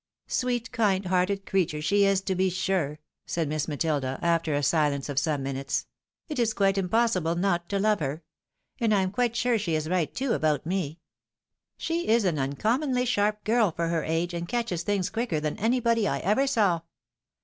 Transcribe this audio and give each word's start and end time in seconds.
"Sweet, 0.27 0.71
kind 0.71 1.05
hearted 1.05 1.45
creature 1.45 1.79
she 1.79 2.05
is, 2.05 2.21
to 2.21 2.33
be 2.33 2.49
sure!" 2.49 2.97
said 3.27 3.47
Miss 3.47 3.67
Matilda, 3.67 4.17
after 4.23 4.55
a 4.55 4.63
silence 4.63 5.09
of 5.09 5.19
some 5.19 5.43
minutes; 5.43 5.85
"it 6.27 6.39
is 6.39 6.55
quite 6.55 6.77
impos 6.77 7.13
sible 7.21 7.37
not 7.37 7.69
to 7.69 7.77
love 7.77 7.99
her!— 7.99 8.23
and 8.81 8.95
I 8.95 9.03
am 9.03 9.11
quite 9.11 9.35
sure 9.35 9.59
she 9.59 9.75
is 9.75 9.87
right 9.87 10.11
too, 10.11 10.33
about 10.33 10.65
me. 10.65 10.97
She 11.77 12.07
is 12.07 12.25
an 12.25 12.39
uncommonly 12.39 13.05
sharp 13.05 13.43
girl, 13.43 13.71
for 13.71 13.89
her 13.89 14.03
age, 14.03 14.33
and 14.33 14.47
catches 14.47 14.81
things 14.81 15.11
quicker 15.11 15.39
than 15.39 15.55
anybody 15.57 16.07
I 16.07 16.17
ever 16.21 16.47
saw. 16.47 16.81